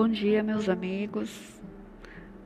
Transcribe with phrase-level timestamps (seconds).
[0.00, 1.60] Bom dia, meus amigos.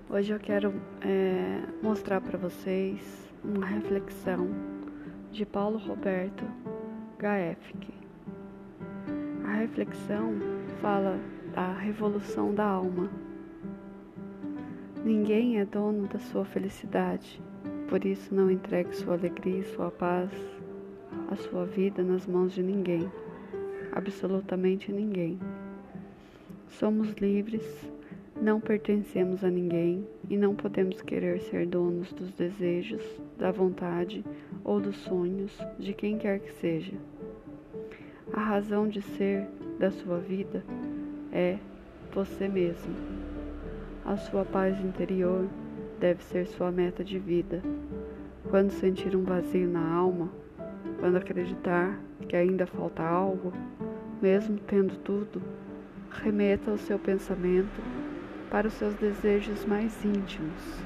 [0.08, 0.72] Hoje eu quero
[1.02, 4.48] é, mostrar para vocês uma reflexão
[5.30, 6.46] de Paulo Roberto
[7.18, 7.92] Gaefke.
[9.44, 10.32] A reflexão
[10.80, 11.20] fala
[11.54, 13.10] da revolução da alma.
[15.04, 17.38] Ninguém é dono da sua felicidade,
[17.86, 20.30] por isso não entregue sua alegria sua paz,
[21.30, 23.12] a sua vida nas mãos de ninguém,
[23.92, 25.38] absolutamente ninguém.
[26.78, 27.62] Somos livres,
[28.40, 33.02] não pertencemos a ninguém e não podemos querer ser donos dos desejos,
[33.38, 34.24] da vontade
[34.64, 36.94] ou dos sonhos de quem quer que seja.
[38.32, 39.46] A razão de ser
[39.78, 40.64] da sua vida
[41.30, 41.58] é
[42.10, 42.94] você mesmo.
[44.04, 45.46] A sua paz interior
[46.00, 47.62] deve ser sua meta de vida.
[48.48, 50.32] Quando sentir um vazio na alma,
[50.98, 53.52] quando acreditar que ainda falta algo,
[54.22, 55.42] mesmo tendo tudo,
[56.20, 57.82] remeta o seu pensamento
[58.50, 60.82] para os seus desejos mais íntimos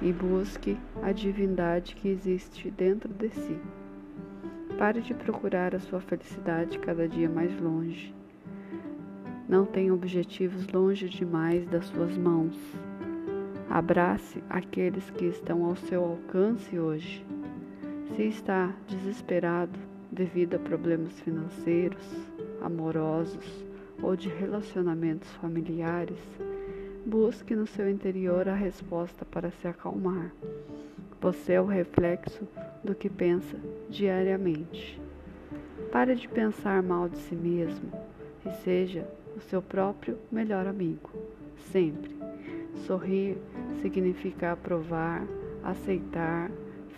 [0.00, 3.58] e busque a divindade que existe dentro de si.
[4.78, 8.14] Pare de procurar a sua felicidade cada dia mais longe.
[9.48, 12.56] Não tenha objetivos longe demais das suas mãos.
[13.68, 17.26] Abrace aqueles que estão ao seu alcance hoje.
[18.16, 19.78] Se está desesperado
[20.10, 22.26] devido a problemas financeiros,
[22.62, 23.69] amorosos,
[24.02, 26.18] ou de relacionamentos familiares,
[27.04, 30.32] busque no seu interior a resposta para se acalmar.
[31.20, 32.46] Você é o reflexo
[32.82, 33.56] do que pensa
[33.88, 35.00] diariamente.
[35.92, 37.90] Pare de pensar mal de si mesmo
[38.46, 41.10] e seja o seu próprio melhor amigo,
[41.72, 42.16] sempre.
[42.86, 43.36] Sorrir
[43.82, 45.26] significa aprovar,
[45.62, 46.50] aceitar,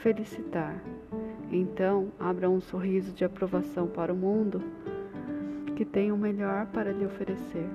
[0.02, 0.82] felicitar.
[1.50, 4.62] Então, abra um sorriso de aprovação para o mundo
[5.82, 7.68] que tem o melhor para lhe oferecer.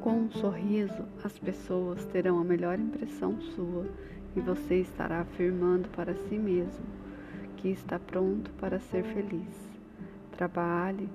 [0.00, 3.84] Com um sorriso, as pessoas terão a melhor impressão sua
[4.34, 6.86] e você estará afirmando para si mesmo
[7.58, 9.78] que está pronto para ser feliz.
[10.32, 11.06] Trabalhe,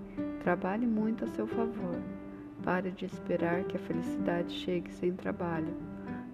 [0.43, 1.99] trabalhe muito a seu favor.
[2.63, 5.73] Pare de esperar que a felicidade chegue sem trabalho.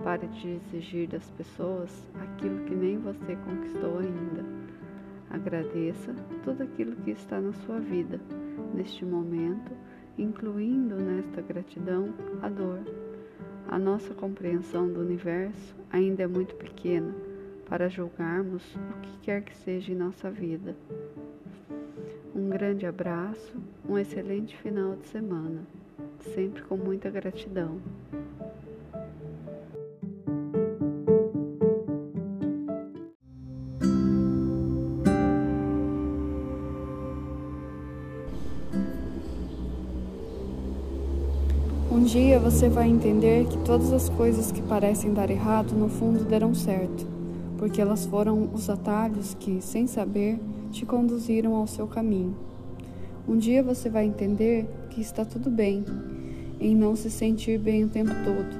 [0.03, 4.43] Pare de exigir das pessoas aquilo que nem você conquistou ainda.
[5.29, 8.19] Agradeça tudo aquilo que está na sua vida
[8.79, 9.73] neste momento,
[10.17, 12.79] incluindo nesta gratidão a dor.
[13.67, 17.13] A nossa compreensão do universo ainda é muito pequena
[17.67, 20.75] para julgarmos o que quer que seja em nossa vida.
[22.33, 23.53] Um grande abraço,
[23.87, 25.61] um excelente final de semana,
[26.33, 27.81] sempre com muita gratidão.
[42.11, 46.55] Dia você vai entender que todas as coisas que parecem dar errado no fundo deram
[46.55, 47.05] certo,
[47.55, 50.39] porque elas foram os atalhos que, sem saber,
[50.71, 52.35] te conduziram ao seu caminho.
[53.27, 55.85] Um dia você vai entender que está tudo bem
[56.59, 58.57] em não se sentir bem o tempo todo.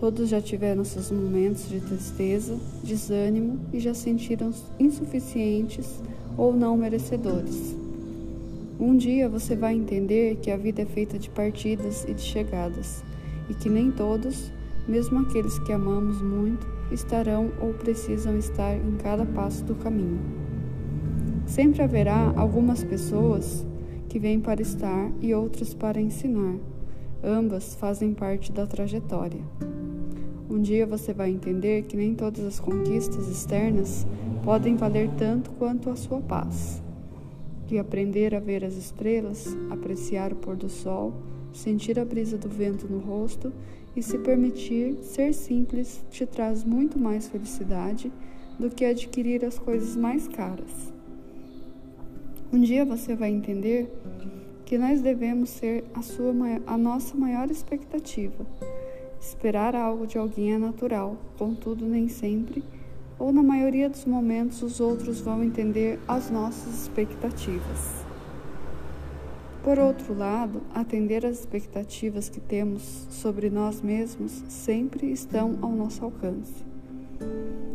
[0.00, 4.50] Todos já tiveram seus momentos de tristeza, desânimo e já sentiram
[4.80, 6.02] insuficientes
[6.38, 7.81] ou não merecedores.
[8.80, 13.04] Um dia você vai entender que a vida é feita de partidas e de chegadas,
[13.48, 14.50] e que nem todos,
[14.88, 20.20] mesmo aqueles que amamos muito, estarão ou precisam estar em cada passo do caminho.
[21.46, 23.66] Sempre haverá algumas pessoas
[24.08, 26.56] que vêm para estar e outras para ensinar.
[27.22, 29.40] Ambas fazem parte da trajetória.
[30.50, 34.06] Um dia você vai entender que nem todas as conquistas externas
[34.42, 36.81] podem valer tanto quanto a sua paz
[37.72, 41.14] e aprender a ver as estrelas, apreciar o pôr do sol,
[41.54, 43.50] sentir a brisa do vento no rosto
[43.96, 48.12] e se permitir ser simples te traz muito mais felicidade
[48.58, 50.92] do que adquirir as coisas mais caras.
[52.52, 53.90] Um dia você vai entender
[54.66, 56.34] que nós devemos ser a, sua,
[56.66, 58.46] a nossa maior expectativa.
[59.18, 62.62] Esperar algo de alguém é natural, contudo, nem sempre
[63.18, 68.02] ou na maioria dos momentos os outros vão entender as nossas expectativas.
[69.62, 76.04] Por outro lado, atender às expectativas que temos sobre nós mesmos sempre estão ao nosso
[76.04, 76.64] alcance.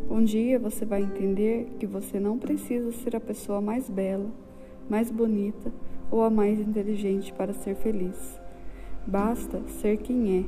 [0.09, 4.29] Um dia você vai entender que você não precisa ser a pessoa mais bela,
[4.89, 5.71] mais bonita
[6.11, 8.39] ou a mais inteligente para ser feliz.
[9.05, 10.45] Basta ser quem é.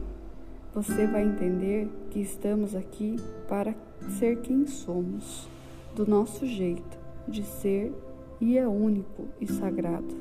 [0.74, 3.16] Você vai entender que estamos aqui
[3.48, 3.74] para
[4.18, 5.48] ser quem somos,
[5.96, 6.98] do nosso jeito
[7.28, 7.92] de ser
[8.40, 10.16] e é único e sagrado.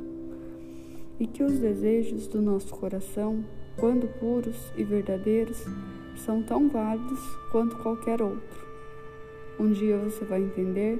[1.20, 3.44] E que os desejos do nosso coração
[3.78, 5.64] quando puros e verdadeiros,
[6.16, 7.20] são tão válidos
[7.50, 8.66] quanto qualquer outro.
[9.58, 10.98] Um dia você vai entender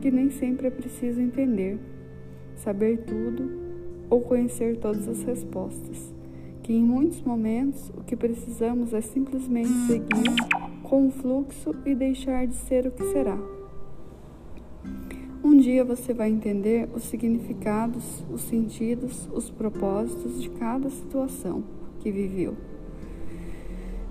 [0.00, 1.78] que nem sempre é preciso entender,
[2.56, 3.50] saber tudo
[4.10, 6.12] ou conhecer todas as respostas.
[6.62, 10.57] Que em muitos momentos o que precisamos é simplesmente seguir
[10.88, 13.38] com o fluxo e deixar de ser o que será.
[15.44, 21.62] Um dia você vai entender os significados, os sentidos, os propósitos de cada situação
[22.00, 22.56] que viveu,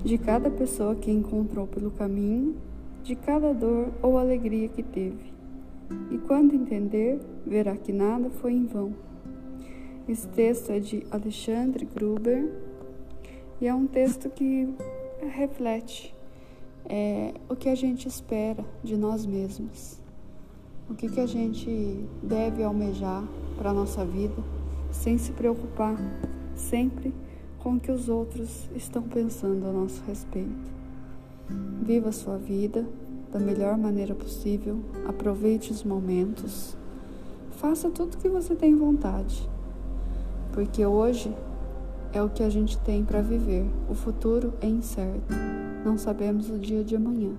[0.04, 2.56] de cada pessoa que encontrou pelo caminho
[3.04, 5.34] de cada dor ou alegria que teve.
[6.12, 8.94] E quando entender, verá que nada foi em vão.
[10.08, 12.52] Esse texto é de Alexandre Gruber
[13.62, 14.68] e é um texto que
[15.22, 16.17] reflete
[16.90, 20.00] é, o que a gente espera de nós mesmos,
[20.90, 23.24] o que, que a gente deve almejar
[23.58, 24.42] para a nossa vida,
[24.90, 25.98] sem se preocupar
[26.56, 27.14] sempre
[27.60, 30.72] com o que os outros estão pensando a nosso respeito.
[31.82, 32.88] Viva a sua vida
[33.32, 36.78] da melhor maneira possível, aproveite os momentos,
[37.52, 39.48] faça tudo que você tem vontade,
[40.54, 41.34] porque hoje
[42.14, 45.34] é o que a gente tem para viver, o futuro é incerto,
[45.84, 47.32] não sabemos o dia de amanhã.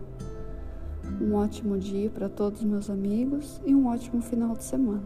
[1.20, 5.02] Um ótimo dia para todos meus amigos e um ótimo final de semana.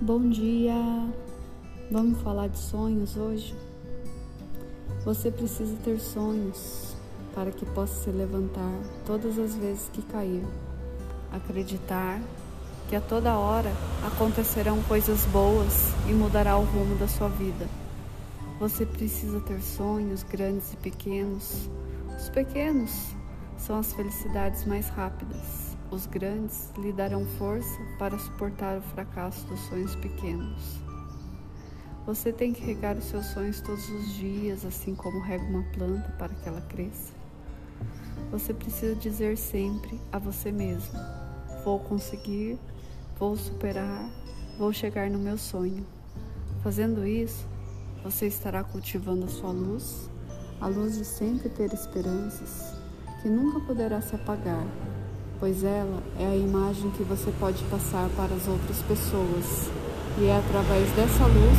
[0.00, 0.74] Bom dia!
[1.90, 3.54] Vamos falar de sonhos hoje?
[5.04, 6.96] Você precisa ter sonhos
[7.34, 8.72] para que possa se levantar
[9.04, 10.42] todas as vezes que cair.
[11.32, 12.20] Acreditar
[12.88, 13.72] que a toda hora
[14.06, 17.66] acontecerão coisas boas e mudará o rumo da sua vida.
[18.58, 21.68] Você precisa ter sonhos grandes e pequenos.
[22.16, 22.90] Os pequenos
[23.58, 29.60] são as felicidades mais rápidas os grandes lhe darão força para suportar o fracasso dos
[29.60, 30.80] sonhos pequenos.
[32.04, 36.08] Você tem que regar os seus sonhos todos os dias, assim como rega uma planta
[36.18, 37.15] para que ela cresça.
[38.30, 40.98] Você precisa dizer sempre a você mesmo:
[41.64, 42.58] Vou conseguir,
[43.18, 44.10] vou superar,
[44.58, 45.86] vou chegar no meu sonho.
[46.62, 47.46] Fazendo isso,
[48.02, 50.10] você estará cultivando a sua luz,
[50.60, 52.74] a luz de sempre ter esperanças,
[53.22, 54.66] que nunca poderá se apagar
[55.38, 59.70] pois ela é a imagem que você pode passar para as outras pessoas,
[60.18, 61.58] e é através dessa luz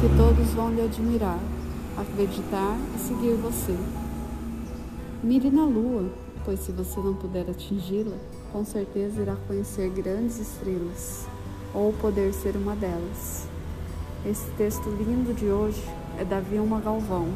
[0.00, 1.38] que todos vão lhe admirar,
[1.98, 4.03] acreditar e seguir você.
[5.24, 6.12] Mire na lua,
[6.44, 8.14] pois se você não puder atingi-la,
[8.52, 11.26] com certeza irá conhecer grandes estrelas,
[11.72, 13.48] ou poder ser uma delas.
[14.26, 15.82] Esse texto lindo de hoje
[16.18, 17.26] é da Vilma Galvão,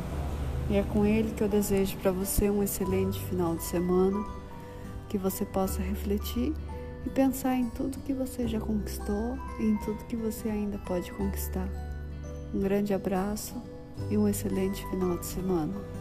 [0.68, 4.22] e é com ele que eu desejo para você um excelente final de semana
[5.08, 6.52] que você possa refletir
[7.06, 11.10] e pensar em tudo que você já conquistou e em tudo que você ainda pode
[11.12, 11.66] conquistar.
[12.54, 13.54] Um grande abraço
[14.10, 15.97] e um excelente final de semana.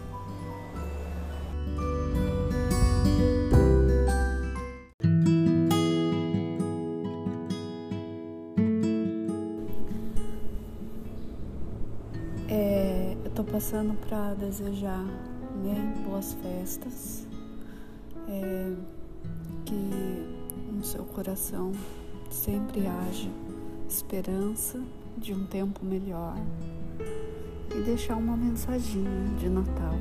[13.58, 15.04] Passando para desejar
[15.64, 17.26] né, boas festas.
[18.30, 18.72] É,
[19.66, 20.28] que
[20.72, 21.72] no seu coração
[22.30, 23.32] sempre haja
[23.90, 24.80] esperança
[25.18, 26.38] de um tempo melhor
[27.76, 29.96] e deixar uma mensaginha de Natal.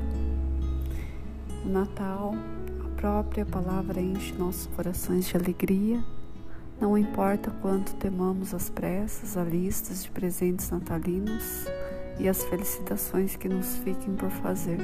[1.65, 2.35] O Natal,
[2.85, 6.03] a própria palavra enche nossos corações de alegria.
[6.79, 11.65] Não importa quanto temamos as pressas, as listas de presentes natalinos
[12.19, 14.77] e as felicitações que nos fiquem por fazer.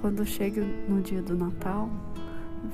[0.00, 1.90] Quando chega no dia do Natal,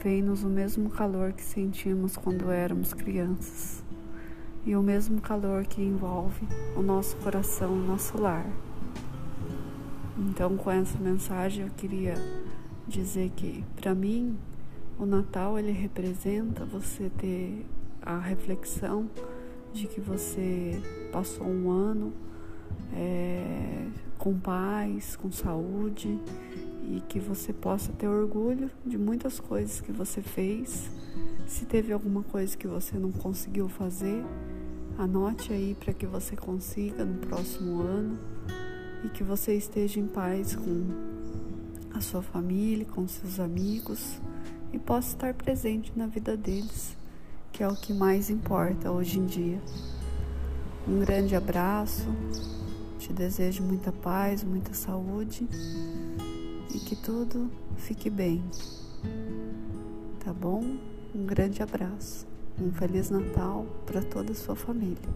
[0.02, 3.82] vem-nos o mesmo calor que sentimos quando éramos crianças
[4.64, 8.46] e o mesmo calor que envolve o nosso coração, o nosso lar.
[10.18, 12.14] Então, com essa mensagem, eu queria
[12.86, 14.36] dizer que, para mim,
[14.98, 17.64] o Natal ele representa você ter
[18.00, 19.08] a reflexão
[19.72, 22.12] de que você passou um ano
[22.94, 23.86] é,
[24.18, 26.18] com paz, com saúde
[26.88, 30.90] e que você possa ter orgulho de muitas coisas que você fez.
[31.46, 34.24] Se teve alguma coisa que você não conseguiu fazer,
[34.98, 38.18] anote aí para que você consiga no próximo ano
[39.04, 40.86] e que você esteja em paz com
[41.94, 44.20] a sua família, com seus amigos
[44.72, 46.96] e possa estar presente na vida deles,
[47.52, 49.60] que é o que mais importa hoje em dia.
[50.88, 52.08] Um grande abraço,
[53.12, 55.46] te desejo muita paz, muita saúde
[56.74, 58.42] e que tudo fique bem.
[60.24, 60.78] Tá bom?
[61.14, 62.26] Um grande abraço.
[62.58, 65.08] Um Feliz Natal para toda a sua família.